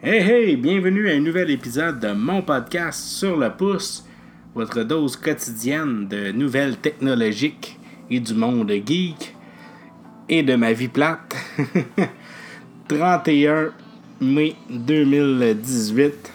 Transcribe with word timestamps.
Hey 0.00 0.20
hey, 0.20 0.56
bienvenue 0.56 1.10
à 1.10 1.14
un 1.14 1.18
nouvel 1.18 1.50
épisode 1.50 1.98
de 1.98 2.12
mon 2.12 2.40
podcast 2.40 3.00
sur 3.00 3.36
le 3.36 3.50
pouce, 3.50 4.06
votre 4.54 4.84
dose 4.84 5.16
quotidienne 5.16 6.06
de 6.06 6.30
nouvelles 6.30 6.76
technologiques 6.76 7.80
et 8.08 8.20
du 8.20 8.32
monde 8.32 8.70
geek 8.70 9.34
et 10.28 10.44
de 10.44 10.54
ma 10.54 10.72
vie 10.72 10.86
plate. 10.86 11.34
31 12.88 13.72
mai 14.20 14.54
2018. 14.70 16.32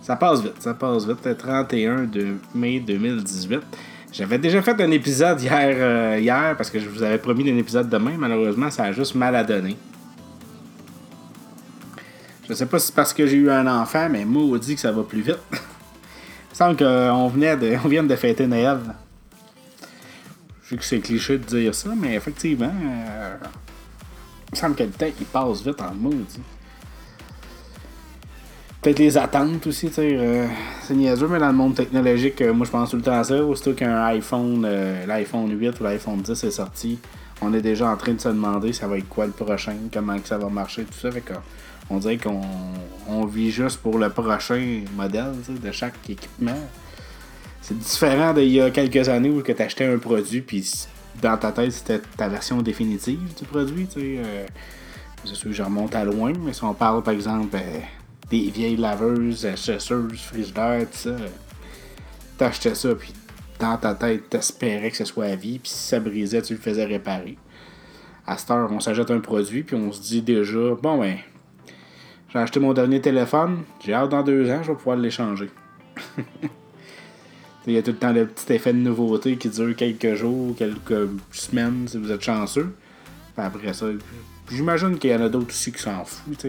Ça 0.00 0.16
passe 0.16 0.42
vite, 0.42 0.54
ça 0.60 0.72
passe 0.72 1.06
vite. 1.06 1.26
Le 1.26 1.34
31 1.34 2.04
de 2.04 2.36
mai 2.54 2.80
2018. 2.80 3.60
J'avais 4.10 4.38
déjà 4.38 4.62
fait 4.62 4.80
un 4.80 4.90
épisode 4.92 5.38
hier, 5.42 5.76
euh, 5.78 6.18
hier 6.18 6.54
parce 6.56 6.70
que 6.70 6.80
je 6.80 6.88
vous 6.88 7.02
avais 7.02 7.18
promis 7.18 7.50
un 7.50 7.58
épisode 7.58 7.90
demain. 7.90 8.14
Malheureusement, 8.16 8.70
ça 8.70 8.84
a 8.84 8.92
juste 8.92 9.14
mal 9.14 9.36
à 9.36 9.44
donner. 9.44 9.76
Je 12.50 12.56
sais 12.56 12.66
pas 12.66 12.80
si 12.80 12.88
c'est 12.88 12.94
parce 12.96 13.14
que 13.14 13.28
j'ai 13.28 13.36
eu 13.36 13.48
un 13.48 13.64
enfant, 13.68 14.08
mais 14.10 14.24
moi, 14.24 14.58
dit 14.58 14.74
que 14.74 14.80
ça 14.80 14.90
va 14.90 15.04
plus 15.04 15.20
vite. 15.20 15.38
Il 15.52 15.56
me 16.50 16.54
semble 16.54 16.76
qu'on 16.76 17.28
venait 17.28 17.56
de, 17.56 17.76
on 17.84 17.86
vient 17.86 18.02
de 18.02 18.16
fêter 18.16 18.44
Noël. 18.48 18.80
Je 20.64 20.70
sais 20.70 20.76
que 20.76 20.84
c'est 20.84 20.98
cliché 20.98 21.38
de 21.38 21.44
dire 21.44 21.72
ça, 21.72 21.90
mais 21.96 22.16
effectivement, 22.16 22.72
euh, 22.82 23.36
il 24.48 24.50
me 24.50 24.56
semble 24.56 24.74
que 24.74 24.82
le 24.82 24.90
temps 24.90 25.06
il 25.06 25.26
passe 25.26 25.62
vite 25.62 25.80
en 25.80 25.94
maudit. 25.94 26.40
Peut-être 28.82 28.98
les 28.98 29.16
attentes 29.16 29.64
aussi, 29.68 29.86
tu 29.86 29.94
sais. 29.94 30.10
Euh, 30.12 30.48
c'est 30.82 30.94
niaiseux, 30.94 31.28
mais 31.28 31.38
dans 31.38 31.50
le 31.50 31.56
monde 31.56 31.76
technologique, 31.76 32.40
euh, 32.42 32.52
moi 32.52 32.66
je 32.66 32.72
pense 32.72 32.90
tout 32.90 32.96
le 32.96 33.02
temps 33.02 33.20
à 33.20 33.22
ça. 33.22 33.44
Aussitôt 33.44 33.74
qu'un 33.74 34.02
iPhone, 34.06 34.66
l'iPhone 35.06 35.56
8 35.56 35.78
ou 35.78 35.84
l'iPhone 35.84 36.20
10 36.20 36.42
est 36.42 36.50
sorti, 36.50 36.98
on 37.42 37.54
est 37.54 37.62
déjà 37.62 37.88
en 37.88 37.96
train 37.96 38.14
de 38.14 38.20
se 38.20 38.28
demander 38.28 38.72
ça 38.72 38.88
va 38.88 38.98
être 38.98 39.08
quoi 39.08 39.26
le 39.26 39.32
prochain, 39.32 39.76
comment 39.92 40.18
que 40.18 40.26
ça 40.26 40.36
va 40.36 40.48
marcher, 40.48 40.82
tout 40.82 40.98
ça. 40.98 41.12
Fait 41.12 41.20
que, 41.20 41.34
on 41.90 41.98
dirait 41.98 42.18
qu'on 42.18 43.26
vit 43.26 43.50
juste 43.50 43.78
pour 43.78 43.98
le 43.98 44.08
prochain 44.10 44.82
modèle 44.96 45.34
de 45.48 45.72
chaque 45.72 45.94
équipement. 46.08 46.58
C'est 47.60 47.76
différent 47.76 48.32
d'il 48.32 48.48
y 48.48 48.60
a 48.60 48.70
quelques 48.70 49.08
années 49.08 49.28
où 49.28 49.42
tu 49.42 49.52
achetais 49.60 49.86
un 49.86 49.98
produit 49.98 50.40
puis 50.40 50.86
dans 51.20 51.36
ta 51.36 51.52
tête 51.52 51.72
c'était 51.72 52.00
ta 52.16 52.28
version 52.28 52.62
définitive 52.62 53.20
du 53.36 53.44
produit. 53.44 53.88
Euh, 53.96 54.46
c'est 55.24 55.34
sûr 55.34 55.50
que 55.50 55.56
je 55.56 55.62
remonte 55.62 55.94
à 55.94 56.04
loin, 56.04 56.32
mais 56.40 56.52
si 56.52 56.64
on 56.64 56.72
parle 56.72 57.02
par 57.02 57.12
exemple 57.12 57.56
euh, 57.56 57.80
des 58.30 58.50
vieilles 58.50 58.76
laveuses, 58.76 59.46
chasseuses, 59.56 60.20
frigidaires, 60.20 60.86
tout 60.90 60.96
ça, 60.96 61.16
t'achetais 62.38 62.74
ça 62.74 62.94
puis 62.94 63.12
dans 63.58 63.76
ta 63.76 63.94
tête 63.94 64.30
t'espérais 64.30 64.90
que 64.90 64.96
ce 64.96 65.04
soit 65.04 65.26
à 65.26 65.34
vie 65.34 65.58
puis 65.58 65.70
si 65.70 65.88
ça 65.88 66.00
brisait 66.00 66.40
tu 66.40 66.54
le 66.54 66.60
faisais 66.60 66.84
réparer. 66.84 67.36
À 68.26 68.38
cette 68.38 68.50
heure, 68.52 68.70
on 68.70 68.78
s'achète 68.78 69.10
un 69.10 69.18
produit 69.20 69.64
puis 69.64 69.74
on 69.74 69.90
se 69.90 70.00
dit 70.00 70.22
déjà 70.22 70.74
bon 70.80 70.98
ben 70.98 71.18
j'ai 72.32 72.38
acheté 72.38 72.60
mon 72.60 72.72
dernier 72.72 73.00
téléphone. 73.00 73.64
J'ai 73.84 73.92
hâte 73.92 74.10
dans 74.10 74.22
deux 74.22 74.48
ans, 74.50 74.62
je 74.62 74.70
vais 74.70 74.76
pouvoir 74.76 74.96
l'échanger. 74.96 75.50
Il 77.66 77.74
y 77.74 77.78
a 77.78 77.82
tout 77.82 77.90
le 77.90 77.98
temps 77.98 78.12
le 78.12 78.26
petit 78.26 78.54
effet 78.54 78.72
de 78.72 78.78
nouveauté 78.78 79.36
qui 79.36 79.48
dure 79.48 79.76
quelques 79.76 80.14
jours, 80.14 80.56
quelques 80.56 81.08
semaines 81.30 81.86
si 81.86 81.98
vous 81.98 82.10
êtes 82.10 82.22
chanceux. 82.22 82.74
après 83.36 83.74
ça, 83.74 83.86
j'imagine 84.50 84.98
qu'il 84.98 85.10
y 85.10 85.14
en 85.14 85.22
a 85.22 85.28
d'autres 85.28 85.50
aussi 85.50 85.70
qui 85.70 85.82
s'en 85.82 86.04
foutent. 86.04 86.46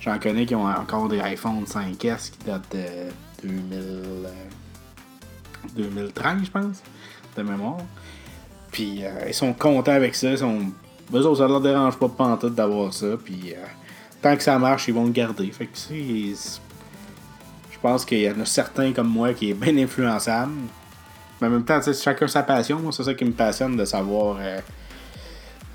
J'en 0.00 0.18
connais 0.18 0.46
qui 0.46 0.54
ont 0.54 0.66
encore 0.66 1.08
des 1.08 1.20
iPhone 1.20 1.64
5S 1.64 2.30
qui 2.30 2.38
datent 2.46 2.76
de 2.76 3.48
2013, 5.76 6.44
je 6.44 6.50
pense, 6.50 6.82
de 7.36 7.42
mémoire. 7.42 7.80
Puis 8.70 9.04
euh, 9.04 9.26
ils 9.28 9.34
sont 9.34 9.52
contents 9.52 9.92
avec 9.92 10.14
ça. 10.14 10.30
Ils 10.30 10.38
sont... 10.38 10.60
Eux 11.12 11.34
ça 11.34 11.48
leur 11.48 11.60
dérange 11.60 11.98
pas 11.98 12.08
pantoute 12.08 12.54
d'avoir 12.54 12.94
ça. 12.94 13.18
Puis 13.22 13.52
euh, 13.52 13.56
tant 14.24 14.36
que 14.38 14.42
ça 14.42 14.58
marche, 14.58 14.88
ils 14.88 14.94
vont 14.94 15.04
le 15.04 15.10
garder. 15.10 15.50
Fait 15.52 15.66
que 15.66 15.76
je 15.86 17.78
pense 17.82 18.06
qu'il 18.06 18.20
y 18.20 18.30
en 18.30 18.40
a 18.40 18.46
certains 18.46 18.92
comme 18.92 19.08
moi 19.08 19.34
qui 19.34 19.50
est 19.50 19.54
bien 19.54 19.76
influençable. 19.76 20.52
Mais 21.40 21.48
en 21.48 21.50
même 21.50 21.64
temps, 21.64 21.78
chacun 21.92 22.26
sa 22.26 22.42
passion. 22.42 22.90
c'est 22.90 23.04
ça 23.04 23.12
qui 23.12 23.26
me 23.26 23.32
passionne 23.32 23.76
de 23.76 23.84
savoir. 23.84 24.38
Euh, 24.40 24.60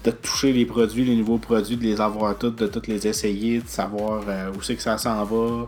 de 0.03 0.11
toucher 0.11 0.53
les 0.53 0.65
produits, 0.65 1.03
les 1.03 1.15
nouveaux 1.15 1.37
produits, 1.37 1.75
de 1.75 1.83
les 1.83 1.99
avoir 1.99 2.37
toutes, 2.37 2.55
de 2.55 2.67
toutes 2.67 2.87
les 2.87 3.05
essayer, 3.05 3.59
de 3.59 3.67
savoir 3.67 4.23
euh, 4.27 4.49
où 4.57 4.61
c'est 4.61 4.77
que 4.77 4.81
ça 4.81 4.97
s'en 4.97 5.25
va, 5.25 5.67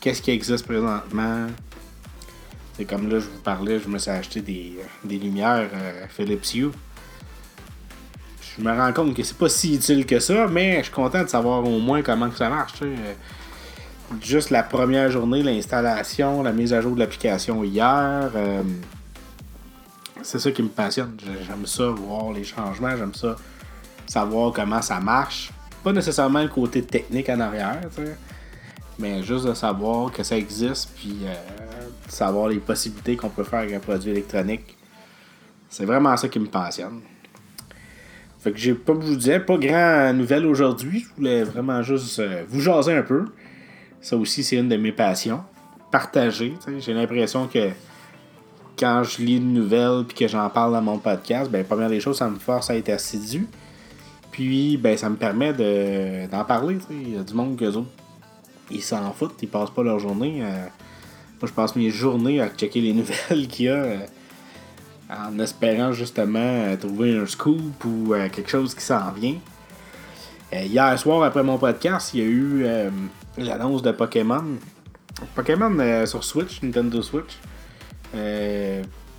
qu'est-ce 0.00 0.22
qui 0.22 0.30
existe 0.30 0.64
présentement. 0.64 1.48
C'est 2.74 2.84
comme 2.84 3.10
là, 3.10 3.18
je 3.18 3.26
vous 3.26 3.42
parlais, 3.42 3.80
je 3.80 3.88
me 3.88 3.98
suis 3.98 4.12
acheté 4.12 4.40
des, 4.42 4.78
des 5.02 5.18
lumières 5.18 5.68
euh, 5.74 6.06
Philips 6.08 6.54
Hue 6.54 6.70
je 8.56 8.62
me 8.62 8.72
rends 8.72 8.92
compte 8.92 9.14
que 9.14 9.22
c'est 9.22 9.36
pas 9.36 9.48
si 9.48 9.74
utile 9.74 10.06
que 10.06 10.20
ça, 10.20 10.46
mais 10.46 10.78
je 10.78 10.84
suis 10.84 10.92
content 10.92 11.22
de 11.22 11.28
savoir 11.28 11.64
au 11.64 11.78
moins 11.80 12.02
comment 12.02 12.30
ça 12.30 12.48
marche. 12.48 12.74
Juste 14.22 14.50
la 14.50 14.62
première 14.62 15.10
journée, 15.10 15.42
l'installation, 15.42 16.42
la 16.42 16.52
mise 16.52 16.72
à 16.72 16.80
jour 16.80 16.94
de 16.94 17.00
l'application 17.00 17.64
hier, 17.64 18.30
euh, 18.36 18.62
c'est 20.22 20.38
ça 20.38 20.50
qui 20.52 20.62
me 20.62 20.68
passionne. 20.68 21.16
J'aime 21.46 21.66
ça, 21.66 21.86
voir 21.88 22.32
les 22.32 22.44
changements, 22.44 22.96
j'aime 22.96 23.14
ça, 23.14 23.34
savoir 24.06 24.52
comment 24.52 24.82
ça 24.82 25.00
marche. 25.00 25.50
Pas 25.82 25.92
nécessairement 25.92 26.42
le 26.42 26.48
côté 26.48 26.82
technique 26.82 27.28
en 27.28 27.40
arrière, 27.40 27.80
mais 28.98 29.22
juste 29.24 29.46
de 29.46 29.54
savoir 29.54 30.12
que 30.12 30.22
ça 30.22 30.36
existe, 30.36 30.90
puis 30.96 31.18
euh, 31.24 31.34
de 32.06 32.12
savoir 32.12 32.48
les 32.48 32.58
possibilités 32.58 33.16
qu'on 33.16 33.30
peut 33.30 33.44
faire 33.44 33.60
avec 33.60 33.74
un 33.74 33.80
produit 33.80 34.12
électronique. 34.12 34.76
C'est 35.68 35.86
vraiment 35.86 36.16
ça 36.16 36.28
qui 36.28 36.38
me 36.38 36.46
passionne. 36.46 37.00
Fait 38.44 38.52
que 38.52 38.58
j'ai 38.58 38.74
pas, 38.74 38.92
je 38.92 39.06
vous 39.06 39.16
disais, 39.16 39.40
pas 39.40 39.56
grand 39.56 40.12
nouvelle 40.12 40.44
aujourd'hui. 40.44 41.06
Je 41.08 41.16
voulais 41.16 41.44
vraiment 41.44 41.82
juste 41.82 42.18
euh, 42.18 42.44
vous 42.46 42.60
jaser 42.60 42.92
un 42.92 43.00
peu. 43.00 43.24
Ça 44.02 44.18
aussi, 44.18 44.44
c'est 44.44 44.56
une 44.56 44.68
de 44.68 44.76
mes 44.76 44.92
passions. 44.92 45.40
Partager. 45.90 46.52
J'ai 46.78 46.92
l'impression 46.92 47.46
que 47.46 47.70
quand 48.78 49.02
je 49.02 49.22
lis 49.22 49.38
une 49.38 49.54
nouvelle 49.54 50.04
puis 50.06 50.14
que 50.14 50.28
j'en 50.28 50.50
parle 50.50 50.74
dans 50.74 50.82
mon 50.82 50.98
podcast, 50.98 51.50
ben, 51.50 51.64
première 51.64 51.88
des 51.88 52.00
choses, 52.00 52.18
ça 52.18 52.28
me 52.28 52.38
force 52.38 52.68
à 52.68 52.76
être 52.76 52.90
assidu. 52.90 53.46
Puis, 54.30 54.76
ben, 54.76 54.98
ça 54.98 55.08
me 55.08 55.16
permet 55.16 55.54
d'en 56.28 56.44
parler. 56.44 56.76
Il 56.90 57.14
y 57.14 57.16
a 57.16 57.22
du 57.22 57.32
monde 57.32 57.56
que 57.56 57.64
autres, 57.64 57.88
ils 58.70 58.82
s'en 58.82 59.10
foutent, 59.12 59.38
ils 59.40 59.48
passent 59.48 59.70
pas 59.70 59.82
leur 59.82 59.98
journée. 60.00 60.40
moi, 60.40 61.48
je 61.48 61.52
passe 61.52 61.76
mes 61.76 61.88
journées 61.88 62.42
à 62.42 62.48
checker 62.50 62.82
les 62.82 62.92
nouvelles 62.92 63.48
qu'il 63.48 63.64
y 63.64 63.68
a. 63.70 63.76
Euh, 63.76 63.96
en 65.18 65.38
espérant 65.38 65.92
justement 65.92 66.38
euh, 66.38 66.76
trouver 66.76 67.16
un 67.18 67.26
scoop 67.26 67.84
ou 67.84 68.14
euh, 68.14 68.28
quelque 68.28 68.50
chose 68.50 68.74
qui 68.74 68.82
s'en 68.82 69.12
vient. 69.12 69.36
Euh, 70.52 70.62
hier 70.62 70.98
soir, 70.98 71.22
après 71.22 71.42
mon 71.42 71.58
podcast, 71.58 72.12
il 72.14 72.20
y 72.20 72.22
a 72.22 72.26
eu 72.26 72.66
l'annonce 73.38 73.82
de 73.82 73.92
Pokémon. 73.92 74.44
Pokémon 75.34 76.06
sur 76.06 76.22
Switch, 76.22 76.62
Nintendo 76.62 77.02
Switch. 77.02 77.38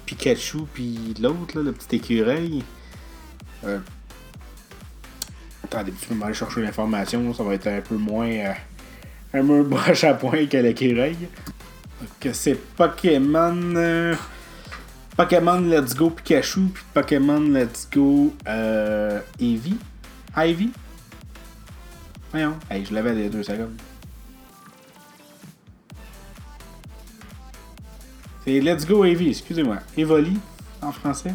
Pikachu, 0.05 0.59
puis 0.73 1.13
l'autre, 1.19 1.59
le 1.59 1.71
petit 1.71 1.97
écureuil. 1.97 2.63
Attendez, 5.63 5.91
tu 5.99 6.13
peux 6.13 6.23
aller 6.23 6.33
chercher 6.33 6.61
l'information, 6.61 7.33
ça 7.33 7.43
va 7.43 7.55
être 7.55 7.67
un 7.67 7.81
peu 7.81 7.95
moins. 7.95 8.29
un 9.33 9.45
peu 9.45 9.63
broche 9.67 10.03
à 10.03 10.13
point 10.13 10.45
que 10.45 10.57
l'écureuil. 10.57 11.17
Que 12.19 12.31
c'est 12.31 12.55
Pokémon. 12.75 14.15
Pokémon 15.17 15.61
Let's 15.61 15.95
Go 15.95 16.09
Pikachu, 16.09 16.67
puis 16.73 16.83
Pokémon 16.93 17.39
Let's 17.39 17.87
Go 17.89 18.33
euh, 18.47 19.21
Eevee. 19.39 19.77
Ivy? 20.35 20.71
Voyons. 22.31 22.55
Hey, 22.69 22.83
je 22.83 22.93
l'avais 22.93 23.13
les 23.13 23.29
deux 23.29 23.43
secondes. 23.43 23.79
C'est 28.43 28.59
Let's 28.59 28.85
Go 28.85 29.05
Eevee, 29.05 29.29
excusez-moi. 29.29 29.77
Evoli, 29.97 30.37
en 30.81 30.91
français. 30.91 31.33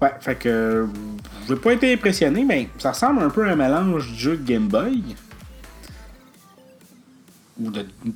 Ouais, 0.00 0.14
fait 0.20 0.36
que. 0.36 0.88
Je 1.46 1.52
n'ai 1.52 1.60
pas 1.60 1.74
été 1.74 1.92
impressionné, 1.92 2.44
mais 2.44 2.70
ça 2.78 2.92
ressemble 2.92 3.22
un 3.22 3.28
peu 3.28 3.46
à 3.46 3.52
un 3.52 3.56
mélange 3.56 4.10
du 4.10 4.18
jeu 4.18 4.36
Game 4.36 4.68
Boy. 4.68 5.16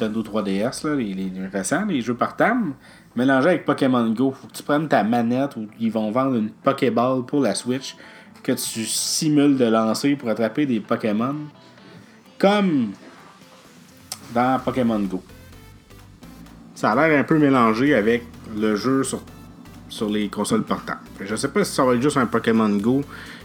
Nintendo 0.04 0.22
3DS, 0.22 0.86
là, 0.86 0.94
les, 0.96 1.48
récents, 1.52 1.84
les 1.86 2.00
jeux 2.00 2.14
par 2.14 2.36
table 2.36 2.72
mélangé 3.16 3.48
avec 3.50 3.64
Pokémon 3.64 4.08
Go. 4.10 4.32
Faut 4.32 4.48
que 4.48 4.52
tu 4.52 4.62
prennes 4.62 4.88
ta 4.88 5.04
manette 5.04 5.56
ou 5.56 5.66
ils 5.78 5.90
vont 5.90 6.10
vendre 6.10 6.36
une 6.36 6.50
Pokéball 6.50 7.24
pour 7.24 7.40
la 7.40 7.54
Switch 7.54 7.96
que 8.42 8.52
tu 8.52 8.84
simules 8.84 9.56
de 9.56 9.64
lancer 9.64 10.16
pour 10.16 10.28
attraper 10.28 10.66
des 10.66 10.80
Pokémon. 10.80 11.36
Comme 12.38 12.92
dans 14.34 14.60
Pokémon 14.60 15.00
Go. 15.00 15.22
Ça 16.74 16.92
a 16.92 17.08
l'air 17.08 17.18
un 17.18 17.24
peu 17.24 17.38
mélangé 17.38 17.94
avec 17.94 18.24
le 18.56 18.76
jeu 18.76 19.04
sur, 19.04 19.22
sur 19.88 20.10
les 20.10 20.28
consoles 20.28 20.64
portables. 20.64 21.00
Je 21.20 21.36
sais 21.36 21.48
pas 21.48 21.64
si 21.64 21.72
ça 21.72 21.84
va 21.84 21.94
être 21.94 22.02
juste 22.02 22.16
un 22.16 22.26
Pokémon 22.26 22.68
Go 22.68 23.02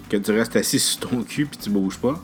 que 0.10 0.18
tu 0.18 0.32
restes 0.32 0.56
assis 0.56 0.80
sur 0.80 1.08
ton 1.08 1.22
cul 1.22 1.46
puis 1.46 1.60
tu 1.60 1.70
bouges 1.70 2.00
pas. 2.00 2.20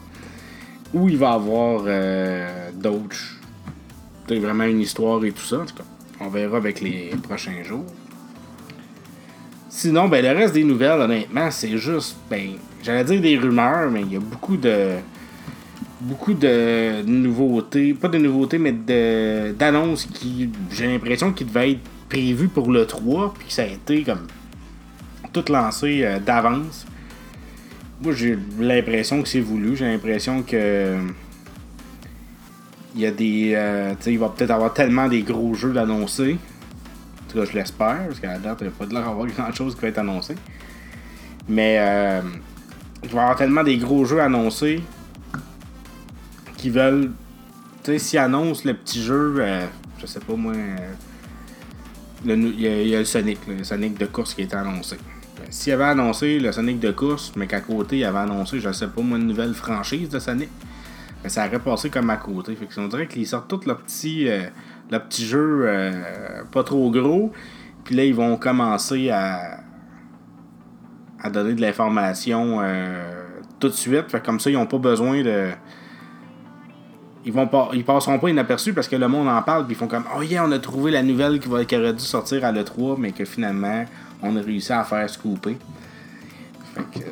Ou 0.94 1.10
il 1.10 1.18
va 1.18 1.32
y 1.32 1.34
avoir 1.34 1.84
euh, 1.86 2.72
d'autres. 2.74 3.16
Vraiment 4.30 4.64
une 4.66 4.82
histoire 4.82 5.24
et 5.26 5.32
tout 5.32 5.44
ça, 5.44 5.60
en 5.60 5.66
tout 5.66 5.76
cas. 5.76 5.84
On 6.20 6.30
verra 6.30 6.58
avec 6.58 6.82
les 6.82 7.12
prochains 7.24 7.64
jours. 7.64 7.86
Sinon, 9.70 10.08
ben, 10.08 10.24
le 10.24 10.32
reste 10.32 10.54
des 10.54 10.64
nouvelles, 10.64 11.02
honnêtement, 11.02 11.52
c'est 11.52 11.78
juste, 11.78 12.16
ben, 12.30 12.52
j'allais 12.82 13.04
dire 13.04 13.22
des 13.22 13.38
rumeurs, 13.38 13.92
mais 13.92 14.02
il 14.02 14.14
y 14.14 14.16
a 14.16 14.20
beaucoup 14.20 14.56
de. 14.56 14.92
beaucoup 16.02 16.34
de 16.34 17.02
nouveautés, 17.06 17.94
pas 17.94 18.08
de 18.08 18.18
nouveautés, 18.18 18.58
mais 18.58 18.72
d'annonces 19.54 20.06
qui, 20.06 20.50
j'ai 20.72 20.88
l'impression, 20.88 21.34
qui 21.34 21.44
devaient 21.44 21.72
être 21.74 21.90
prévues 22.08 22.48
pour 22.48 22.72
le 22.72 22.86
3, 22.86 23.34
puis 23.38 23.52
ça 23.52 23.64
a 23.64 23.66
été 23.66 24.04
comme 24.04 24.28
tout 25.34 25.52
lancé 25.52 26.04
euh, 26.04 26.20
d'avance. 26.20 26.86
Moi, 28.02 28.14
j'ai 28.14 28.38
l'impression 28.60 29.22
que 29.22 29.28
c'est 29.28 29.42
voulu. 29.42 29.76
J'ai 29.76 29.86
l'impression 29.86 30.42
que. 30.42 30.98
Il 32.96 33.02
y 33.02 33.06
a 33.06 33.12
des. 33.12 33.54
Euh, 33.56 33.94
il 34.08 34.20
va 34.20 34.30
peut-être 34.30 34.52
avoir 34.52 34.74
tellement 34.74 35.08
des 35.08 35.22
gros 35.22 35.54
jeux 35.54 35.74
d'annoncer. 35.74 36.34
En 36.34 37.32
tout 37.32 37.40
cas, 37.40 37.46
je 37.46 37.54
l'espère, 37.58 38.08
parce 38.08 38.20
qu'à 38.20 38.34
la 38.34 38.40
date, 38.40 38.60
il 38.62 38.68
n'y 38.68 38.74
a 38.74 38.76
pas 38.78 38.86
de 38.86 38.94
l'air 38.94 39.04
d'avoir 39.04 39.28
grand-chose 39.38 39.76
qui 39.76 39.82
va 39.82 39.88
être 39.90 40.00
annoncé. 40.00 40.36
Mais. 41.48 41.78
Euh, 41.80 42.22
il 43.06 43.12
va 43.12 43.18
y 43.18 43.22
avoir 43.22 43.36
tellement 43.36 43.64
des 43.64 43.78
gros 43.78 44.04
jeux 44.06 44.20
annoncés 44.20 44.82
qui 46.58 46.70
veulent. 46.70 47.12
Tu 47.84 47.92
sais, 47.92 48.00
s'ils 48.00 48.20
annoncent 48.20 48.64
le 48.66 48.74
petit 48.74 49.04
jeu, 49.04 49.36
euh, 49.40 49.66
je 50.00 50.08
sais 50.08 50.20
pas 50.20 50.34
moi. 50.34 50.54
Il 52.26 52.60
y, 52.60 52.96
a 52.96 53.00
le 53.00 53.06
Sonic, 53.06 53.38
le 53.48 53.64
Sonic 53.64 54.00
de 54.00 54.08
course 54.08 54.34
qui 54.34 54.42
a 54.42 54.46
été 54.46 54.56
annoncé. 54.56 54.98
S'il 55.52 55.74
avait 55.74 55.84
annoncé 55.84 56.40
le 56.40 56.52
Sonic 56.52 56.80
de 56.80 56.90
course, 56.90 57.32
mais 57.36 57.46
qu'à 57.46 57.62
côté, 57.62 58.00
il 58.00 58.04
avait 58.04 58.18
annoncé, 58.18 58.60
je 58.60 58.72
sais 58.72 58.88
pas 58.88 59.02
moi, 59.02 59.20
une 59.20 59.28
nouvelle 59.28 59.54
franchise 59.54 60.10
de 60.10 60.18
Sonic, 60.18 60.50
ben, 61.26 61.30
ça 61.30 61.48
aurait 61.48 61.58
passé 61.58 61.90
comme 61.90 62.12
à 62.12 62.18
côté. 62.18 62.56
Fait 62.56 62.68
que 62.68 62.80
on 62.80 62.88
dirait 62.88 63.08
qu'ils 63.08 63.26
sortent 63.26 63.48
tout 63.48 63.60
leur 63.66 63.82
petit, 63.82 64.30
euh, 64.30 64.44
petit 64.92 65.26
jeu 65.26 65.64
euh, 65.66 66.44
pas 66.52 66.64
trop 66.64 66.92
gros. 66.92 67.32
Puis 67.84 67.96
là, 67.96 68.06
ils 68.06 68.14
vont 68.14 68.38
commencer 68.38 69.10
à, 69.10 69.62
à 71.20 71.32
donner 71.32 71.56
de 71.56 71.62
l'information 71.62 72.60
euh, 72.62 73.24
tout 73.60 73.70
de 73.70 73.74
suite. 73.74 74.12
Fait 74.12 74.24
comme 74.24 74.40
ça, 74.40 74.52
ils 74.52 74.54
n'ont 74.54 74.68
pas 74.68 74.78
besoin 74.78 75.24
de. 75.24 75.50
Ils 77.26 77.34
vont 77.34 77.48
pas, 77.48 77.72
ils 77.74 77.84
passeront 77.84 78.20
pas 78.20 78.30
inaperçus 78.30 78.74
parce 78.74 78.88
que 78.88 78.96
le 78.96 79.08
monde 79.08 79.28
en 79.28 79.42
parle, 79.42 79.66
puis 79.66 79.74
ils 79.74 79.80
font 79.80 79.88
comme 79.88 80.06
Oh 80.16 80.22
yeah, 80.22 80.46
on 80.46 80.52
a 80.52 80.60
trouvé 80.60 80.92
la 80.92 81.02
nouvelle 81.02 81.40
qui, 81.40 81.50
va, 81.50 81.66
qui 81.66 81.76
aurait 81.76 81.94
dû 81.94 82.04
sortir 82.04 82.46
à 82.46 82.52
l'E3, 82.52 82.98
mais 83.00 83.14
que 83.14 83.26
finalement, 83.26 83.84
on 84.22 84.36
a 84.36 84.42
réussi 84.42 84.72
à 84.72 84.84
faire 84.84 85.10
scooper. 85.10 85.58
Fait 86.76 87.00
que 87.00 87.06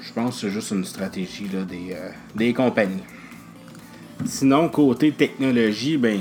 je 0.00 0.12
pense 0.12 0.36
que 0.36 0.40
c'est 0.42 0.50
juste 0.50 0.70
une 0.70 0.84
stratégie 0.84 1.48
là, 1.48 1.64
des, 1.64 1.96
des 2.36 2.54
compagnies. 2.54 3.02
Sinon, 4.24 4.68
côté 4.68 5.12
technologie, 5.12 5.96
ben 5.96 6.20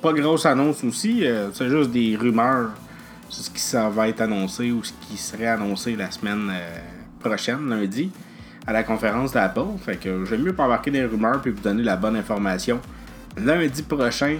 pas 0.00 0.12
grosse 0.12 0.46
annonce 0.46 0.82
aussi. 0.84 1.24
Euh, 1.24 1.50
c'est 1.52 1.68
juste 1.68 1.90
des 1.90 2.16
rumeurs 2.16 2.70
sur 3.28 3.44
ce 3.44 3.50
qui 3.50 3.60
ça 3.60 3.88
va 3.88 4.08
être 4.08 4.20
annoncé 4.20 4.72
ou 4.72 4.82
ce 4.82 4.92
qui 5.06 5.16
serait 5.16 5.46
annoncé 5.46 5.96
la 5.96 6.10
semaine 6.10 6.52
prochaine, 7.20 7.68
lundi, 7.68 8.10
à 8.66 8.72
la 8.72 8.82
conférence 8.82 9.32
d'Apple. 9.32 9.78
Fait 9.84 9.96
que 9.96 10.24
j'aime 10.24 10.42
mieux 10.42 10.52
pas 10.52 10.64
embarquer 10.64 10.90
des 10.90 11.04
rumeurs 11.04 11.40
puis 11.40 11.50
vous 11.50 11.62
donner 11.62 11.82
la 11.82 11.96
bonne 11.96 12.16
information. 12.16 12.80
Lundi 13.38 13.82
prochain, 13.82 14.38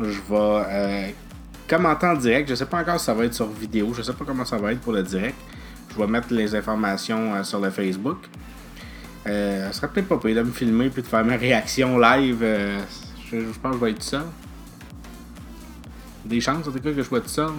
je 0.00 0.20
vais 0.28 1.14
commenter 1.68 2.06
en 2.06 2.14
direct. 2.14 2.48
Je 2.48 2.54
sais 2.54 2.66
pas 2.66 2.80
encore 2.80 2.98
si 2.98 3.06
ça 3.06 3.14
va 3.14 3.24
être 3.24 3.34
sur 3.34 3.46
vidéo. 3.48 3.92
Je 3.94 4.02
sais 4.02 4.12
pas 4.12 4.24
comment 4.24 4.44
ça 4.44 4.56
va 4.56 4.72
être 4.72 4.80
pour 4.80 4.92
le 4.92 5.02
direct. 5.02 5.36
Je 5.90 5.98
vais 5.98 6.06
mettre 6.06 6.32
les 6.32 6.54
informations 6.54 7.34
euh, 7.34 7.42
sur 7.44 7.60
le 7.60 7.70
Facebook. 7.70 8.18
Euh, 9.26 9.66
ça 9.66 9.72
serait 9.72 9.88
peut-être 9.88 10.08
pas 10.08 10.18
pire 10.18 10.36
de 10.36 10.42
me 10.42 10.52
filmer 10.52 10.90
puis 10.90 11.02
de 11.02 11.06
faire 11.06 11.24
ma 11.24 11.36
réaction 11.36 11.98
live. 11.98 12.40
Euh, 12.42 12.80
je, 13.30 13.38
pense 13.60 13.72
que 13.72 13.78
je 13.78 13.84
vais 13.84 13.90
être 13.90 13.98
tout 13.98 14.04
seul. 14.04 14.24
Des 16.24 16.40
chances 16.40 16.66
en 16.68 16.72
tout 16.72 16.78
cas 16.78 16.90
que 16.90 16.96
je 16.96 17.02
sois 17.02 17.20
tout 17.20 17.28
seul. 17.28 17.52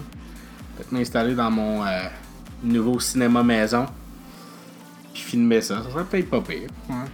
Peut-être 0.76 0.92
m'installer 0.92 1.36
dans 1.36 1.52
mon 1.52 1.84
nouveau 2.64 3.00
cinéma 3.00 3.44
maison. 3.44 3.86
Puis 5.14 5.24
filmer 5.24 5.62
ça. 5.62 5.82
Ça 5.84 5.90
serait 5.90 6.04
peut-être 6.04 6.30
pas 6.30 6.42
pire. 6.42 6.70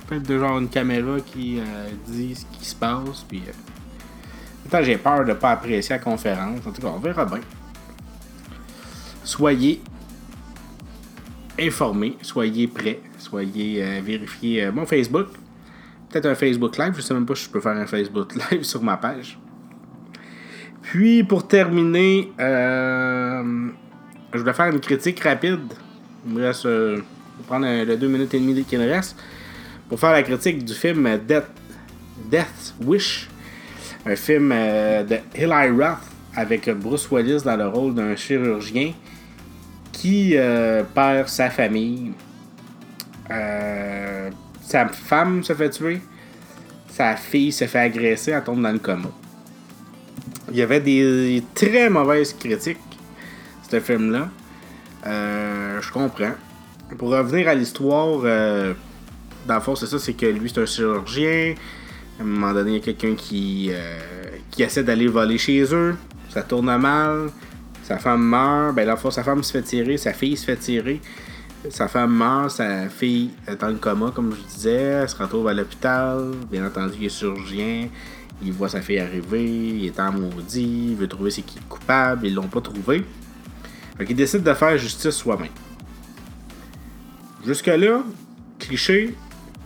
peut-être 0.08 0.28
de 0.28 0.40
genre 0.40 0.58
une 0.58 0.70
caméra 0.70 1.18
qui 1.20 1.60
dit 2.08 2.36
ce 2.36 2.46
qui 2.58 2.66
se 2.66 2.76
passe. 2.76 3.26
Puis 3.28 3.44
j'ai 4.82 4.98
peur 4.98 5.26
de 5.26 5.34
pas 5.34 5.52
apprécier 5.52 5.96
la 5.96 6.00
conférence. 6.00 6.60
En 6.66 6.72
tout 6.72 6.82
cas, 6.82 6.88
on 6.88 7.00
verra 7.00 7.26
bien. 7.26 7.42
Soyez 9.24 9.82
informés, 11.60 12.18
soyez 12.22 12.68
prêts, 12.68 13.00
soyez 13.22 13.84
euh, 13.84 14.02
vérifiez 14.04 14.66
euh, 14.66 14.72
mon 14.72 14.86
Facebook. 14.86 15.28
Peut-être 16.10 16.26
un 16.26 16.36
Facebook 16.36 16.78
Live, 16.78 16.94
je 16.96 17.02
sais 17.02 17.14
même 17.14 17.26
pas 17.26 17.36
si 17.36 17.46
je 17.46 17.50
peux 17.50 17.62
faire 17.62 17.78
un 17.78 17.86
Facebook 17.86 18.34
Live 18.52 18.64
sur 18.64 18.84
ma 18.84 18.98
page. 18.98 19.40
Puis 20.82 21.24
pour 21.24 21.48
terminer, 21.48 22.32
euh, 22.40 23.70
je 24.34 24.40
vais 24.40 24.54
faire 24.54 24.68
une 24.68 24.80
critique 24.80 25.20
rapide. 25.22 25.74
Il 26.26 26.34
me 26.34 26.46
reste 26.46 26.68
prendre 27.48 27.66
les 27.66 27.98
deux 27.98 28.08
minutes 28.08 28.34
et 28.34 28.40
demie 28.40 28.64
qu'il 28.64 28.80
me 28.80 28.88
reste 28.88 29.18
pour 29.90 30.00
faire 30.00 30.12
la 30.12 30.24
critique 30.24 30.64
du 30.64 30.74
film 30.74 31.20
Death, 31.28 31.48
Death 32.30 32.76
Wish 32.86 33.30
un 34.06 34.16
film 34.16 34.52
euh, 34.54 35.04
de 35.04 35.18
Eli 35.36 35.70
Roth 35.70 36.00
avec 36.36 36.70
Bruce 36.70 37.10
Willis 37.12 37.44
dans 37.44 37.58
le 37.58 37.68
rôle 37.68 37.94
d'un 37.94 38.16
chirurgien 38.16 38.94
qui 39.92 40.34
euh, 40.36 40.84
perd 40.84 41.28
sa 41.28 41.50
famille. 41.50 42.14
Euh, 43.32 44.30
sa 44.62 44.88
femme 44.88 45.44
se 45.44 45.54
fait 45.54 45.70
tuer. 45.70 46.02
Sa 46.90 47.16
fille 47.16 47.52
se 47.52 47.66
fait 47.66 47.80
agresser, 47.80 48.32
elle 48.32 48.44
tombe 48.44 48.62
dans 48.62 48.72
le 48.72 48.80
coma. 48.80 49.10
Il 50.52 50.58
y 50.58 50.62
avait 50.62 50.82
des 50.82 51.42
très 51.56 51.90
mauvaises 51.90 52.34
critiques, 52.34 52.78
ce 53.70 53.80
film-là. 53.80 54.30
je 55.06 55.92
comprends. 55.92 56.34
Pour 56.98 57.12
revenir 57.12 57.48
à 57.48 57.56
l'histoire, 57.56 58.26
dans 59.48 59.56
le 59.56 59.62
fond, 59.62 59.76
c'est 59.76 59.88
ça, 59.88 60.00
c'est 60.00 60.14
que 60.14 60.26
lui, 60.26 60.50
c'est 60.54 60.62
un 60.62 60.66
chirurgien. 60.66 61.56
À 62.20 62.24
un 62.24 62.26
moment 62.26 62.54
donné, 62.54 62.72
il 62.72 62.76
y 62.76 62.78
a 62.78 62.84
quelqu'un 62.84 63.16
qui, 63.16 63.70
euh, 63.72 63.98
qui 64.52 64.64
essaie 64.64 64.84
d'aller 64.84 65.08
voler 65.08 65.38
chez 65.38 65.64
eux. 65.74 65.96
Ça 66.30 66.44
tourne 66.44 66.76
mal. 66.78 67.30
Sa 67.84 67.98
femme 67.98 68.24
meurt. 68.24 68.76
Ben, 68.76 68.86
la 68.86 68.96
fois, 68.96 69.12
sa 69.12 69.24
femme 69.24 69.44
se 69.44 69.52
fait 69.52 69.64
tirer. 69.64 69.98
Sa 69.98 70.14
fille 70.14 70.38
se 70.38 70.46
fait 70.46 70.58
tirer. 70.58 71.02
Sa 71.70 71.88
femme 71.88 72.16
meurt. 72.16 72.52
Sa 72.52 72.90
fille 72.90 73.32
est 73.48 73.62
le 73.62 73.76
coma, 73.76 74.12
comme 74.12 74.36
je 74.36 74.42
disais. 74.54 74.72
Elle 74.72 75.10
se 75.10 75.16
retrouve 75.16 75.48
à 75.48 75.54
l'hôpital. 75.54 76.32
Bien 76.52 76.66
entendu, 76.66 76.94
il 77.00 77.06
est 77.06 77.10
chirurgien. 77.10 77.88
Il 78.44 78.52
voit 78.54 78.70
sa 78.70 78.82
fille 78.82 79.00
arriver. 79.00 79.46
Il 79.46 79.86
est 79.86 80.00
en 80.00 80.12
maudit. 80.12 80.90
Il 80.92 80.96
veut 80.96 81.08
trouver 81.08 81.32
c'est 81.32 81.44
qui 81.44 81.60
est 81.60 81.68
coupable. 81.70 82.28
Ils 82.28 82.34
l'ont 82.34 82.48
pas 82.48 82.62
trouvé. 82.62 83.06
Fait 83.98 84.06
il 84.10 84.16
décide 84.16 84.44
de 84.44 84.54
faire 84.54 84.78
justice 84.78 85.16
soi-même. 85.16 85.50
Jusque-là, 87.46 88.04
cliché, 88.60 89.16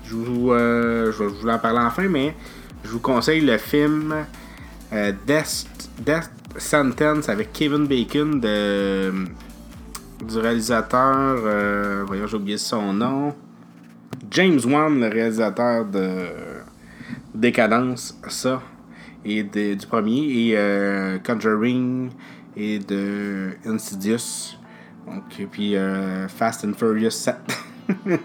je, 0.06 0.16
vous, 0.16 0.52
euh, 0.52 1.12
je 1.12 1.24
vais 1.24 1.30
vous 1.30 1.48
en 1.48 1.60
parler 1.60 1.80
enfin, 1.80 2.08
mais 2.08 2.36
je 2.84 2.90
vous 2.90 3.00
conseille 3.00 3.42
le 3.42 3.58
film 3.58 4.16
euh, 4.94 5.12
Death, 5.28 6.32
Sentence 6.58 7.28
avec 7.28 7.52
Kevin 7.52 7.86
Bacon 7.86 8.40
de, 8.40 9.12
du 10.28 10.38
réalisateur. 10.38 11.38
Euh, 11.44 12.04
voyons, 12.06 12.28
j'ai 12.28 12.38
oublié 12.38 12.58
son 12.58 12.94
nom. 12.94 13.34
James 14.32 14.60
Wan, 14.66 15.00
le 15.00 15.08
réalisateur 15.08 15.86
de 15.86 16.28
Décadence, 17.34 18.18
ça, 18.28 18.62
et 19.24 19.44
du 19.44 19.88
premier, 19.88 20.52
et 20.52 21.20
Conjuring, 21.26 22.10
et 22.56 22.80
de 22.80 23.52
Insidious. 23.66 24.58
Donc, 25.06 25.40
et 25.40 25.46
puis 25.46 25.76
Fast 26.28 26.66
and 26.66 26.74
Furious 26.74 27.12
7. 27.12 27.36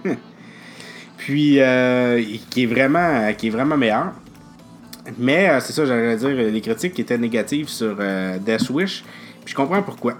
Puis, 1.20 1.60
euh, 1.60 2.22
qui, 2.48 2.62
est 2.62 2.66
vraiment, 2.66 3.30
qui 3.34 3.48
est 3.48 3.50
vraiment 3.50 3.76
meilleur. 3.76 4.12
Mais 5.18 5.50
euh, 5.50 5.60
c'est 5.60 5.74
ça, 5.74 5.84
j'allais 5.84 6.16
dire, 6.16 6.30
les 6.30 6.60
critiques 6.62 6.94
qui 6.94 7.02
étaient 7.02 7.18
négatives 7.18 7.68
sur 7.68 7.94
euh, 8.00 8.38
Death 8.38 8.70
Wish. 8.70 9.04
Puis 9.44 9.52
je 9.52 9.54
comprends 9.54 9.82
pourquoi. 9.82 10.14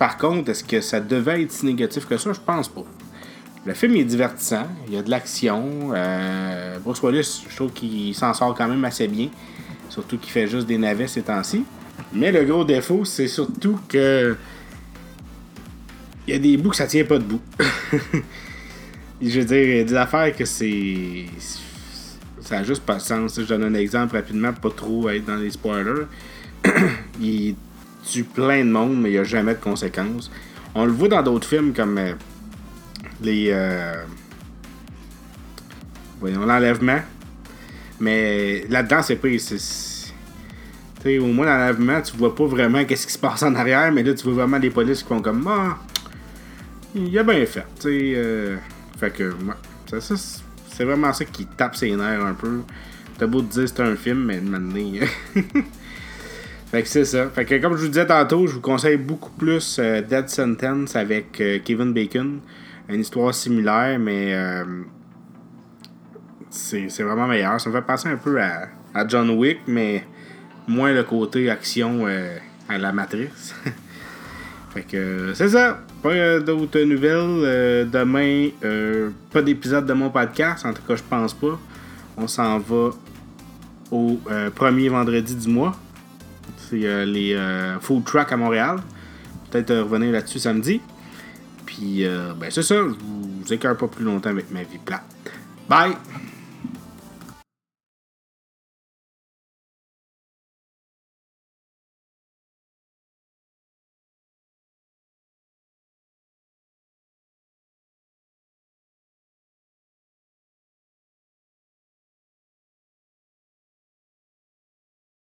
Par 0.00 0.16
contre, 0.16 0.48
est-ce 0.48 0.64
que 0.64 0.80
ça 0.80 0.98
devait 0.98 1.42
être 1.42 1.52
si 1.52 1.66
négatif 1.66 2.06
que 2.06 2.16
ça? 2.16 2.32
Je 2.32 2.40
pense 2.40 2.70
pas. 2.70 2.84
Le 3.66 3.74
film 3.74 3.96
est 3.96 4.04
divertissant, 4.04 4.66
il 4.88 4.94
y 4.94 4.96
a 4.96 5.02
de 5.02 5.10
l'action. 5.10 5.92
Bruce 6.82 7.02
Willis, 7.02 7.44
je 7.46 7.54
trouve 7.54 7.70
qu'il 7.70 8.14
s'en 8.14 8.32
sort 8.32 8.54
quand 8.54 8.66
même 8.66 8.82
assez 8.86 9.06
bien. 9.08 9.28
Surtout 9.90 10.16
qu'il 10.16 10.32
fait 10.32 10.46
juste 10.46 10.66
des 10.66 10.78
navets 10.78 11.06
ces 11.06 11.20
temps-ci. 11.20 11.64
Mais 12.14 12.32
le 12.32 12.44
gros 12.44 12.64
défaut, 12.64 13.04
c'est 13.04 13.28
surtout 13.28 13.78
que. 13.88 14.38
Il 16.26 16.32
y 16.32 16.36
a 16.36 16.38
des 16.38 16.56
bouts 16.56 16.70
que 16.70 16.76
ça 16.76 16.86
tient 16.86 17.04
pas 17.04 17.18
debout. 17.18 17.42
je 19.20 19.38
veux 19.40 19.44
dire, 19.44 19.62
il 19.62 19.76
y 19.76 19.80
a 19.80 19.84
des 19.84 19.96
affaires 19.96 20.34
que 20.34 20.46
c'est. 20.46 21.26
Ça 22.40 22.56
n'a 22.56 22.64
juste 22.64 22.84
pas 22.84 22.94
de 22.94 23.02
sens. 23.02 23.38
Je 23.38 23.44
donne 23.44 23.64
un 23.64 23.74
exemple 23.74 24.16
rapidement 24.16 24.54
pas 24.54 24.70
trop 24.70 25.10
être 25.10 25.26
dans 25.26 25.36
les 25.36 25.50
spoilers. 25.50 26.06
il 27.20 27.54
tue 28.04 28.24
plein 28.24 28.64
de 28.64 28.70
monde, 28.70 29.00
mais 29.00 29.10
il 29.10 29.12
n'y 29.12 29.18
a 29.18 29.24
jamais 29.24 29.54
de 29.54 29.60
conséquences. 29.60 30.30
On 30.74 30.84
le 30.84 30.92
voit 30.92 31.08
dans 31.08 31.22
d'autres 31.22 31.48
films 31.48 31.72
comme 31.72 31.98
euh, 31.98 32.12
les. 33.22 33.48
Euh, 33.50 34.04
voyons, 36.20 36.46
l'enlèvement. 36.46 37.00
Mais 37.98 38.64
là-dedans, 38.68 39.02
c'est 39.02 39.16
pas. 39.16 39.28
sais, 39.38 41.18
au 41.18 41.26
moins, 41.26 41.46
l'enlèvement, 41.46 42.00
tu 42.00 42.16
vois 42.16 42.34
pas 42.34 42.46
vraiment 42.46 42.84
qu'est-ce 42.84 43.06
qui 43.06 43.12
se 43.12 43.18
passe 43.18 43.42
en 43.42 43.54
arrière, 43.54 43.92
mais 43.92 44.02
là, 44.02 44.14
tu 44.14 44.24
vois 44.24 44.44
vraiment 44.44 44.58
les 44.58 44.70
polices 44.70 45.02
qui 45.02 45.08
font 45.08 45.20
comme. 45.20 45.46
Ah, 45.48 45.78
il 46.94 47.16
a 47.18 47.22
bien 47.22 47.44
fait. 47.46 47.66
Tu 47.76 47.82
sais. 47.82 48.12
Euh, 48.16 48.56
fait 48.98 49.10
que, 49.10 49.34
ça, 49.98 50.14
c'est 50.68 50.84
vraiment 50.84 51.12
ça 51.12 51.24
qui 51.24 51.46
tape 51.46 51.76
ses 51.76 51.90
nerfs 51.94 52.24
un 52.24 52.34
peu. 52.34 52.60
T'as 53.18 53.26
beau 53.26 53.42
te 53.42 53.52
dire 53.52 53.68
c'est 53.68 53.80
un 53.80 53.96
film, 53.96 54.24
mais 54.24 54.40
maintenant. 54.40 55.06
fait 56.70 56.82
que 56.82 56.88
c'est 56.88 57.04
ça. 57.04 57.28
Fait 57.30 57.44
que 57.44 57.56
comme 57.56 57.76
je 57.76 57.82
vous 57.82 57.88
disais 57.88 58.06
tantôt, 58.06 58.46
je 58.46 58.54
vous 58.54 58.60
conseille 58.60 58.96
beaucoup 58.96 59.30
plus 59.30 59.78
euh, 59.80 60.02
Dead 60.02 60.28
Sentence 60.28 60.94
avec 60.94 61.40
euh, 61.40 61.58
Kevin 61.64 61.92
Bacon. 61.92 62.38
Une 62.88 63.00
histoire 63.00 63.34
similaire, 63.34 63.98
mais 63.98 64.34
euh, 64.34 64.64
c'est 66.48 66.86
vraiment 67.02 67.26
meilleur. 67.26 67.60
Ça 67.60 67.70
me 67.70 67.74
fait 67.74 67.82
penser 67.82 68.08
un 68.08 68.16
peu 68.16 68.40
à, 68.40 68.68
à 68.94 69.06
John 69.06 69.30
Wick, 69.30 69.58
mais 69.66 70.04
moins 70.68 70.92
le 70.92 71.02
côté 71.02 71.50
action 71.50 72.06
à 72.68 72.78
la 72.78 72.92
matrice. 72.92 73.54
fait 74.74 74.82
que 74.82 75.32
c'est 75.34 75.50
ça. 75.50 75.80
Pas 76.02 76.40
d'autres 76.40 76.80
nouvelles. 76.80 77.88
demain, 77.90 78.48
pas 79.32 79.42
d'épisode 79.42 79.86
de 79.86 79.92
mon 79.92 80.10
podcast. 80.10 80.66
En 80.66 80.72
tout 80.72 80.82
cas, 80.82 80.96
je 80.96 81.02
pense 81.08 81.34
pas. 81.34 81.58
On 82.16 82.26
s'en 82.26 82.58
va 82.58 82.90
au 83.92 84.18
premier 84.56 84.88
vendredi 84.88 85.36
du 85.36 85.48
mois. 85.48 85.76
C'est 86.70 86.86
euh, 86.86 87.04
les 87.04 87.34
euh, 87.34 87.80
Food 87.80 88.04
Truck 88.04 88.30
à 88.30 88.36
Montréal. 88.36 88.76
Peut-être 89.50 89.74
revenir 89.74 90.12
là-dessus 90.12 90.38
samedi. 90.38 90.80
Puis, 91.66 92.04
ben, 92.04 92.50
c'est 92.50 92.62
ça. 92.62 92.76
Je 92.76 92.82
vous 92.82 93.52
écœure 93.52 93.76
pas 93.76 93.88
plus 93.88 94.04
longtemps 94.04 94.30
avec 94.30 94.50
ma 94.50 94.62
vie 94.62 94.78
plate. 94.84 95.02
Bye! 95.68 95.94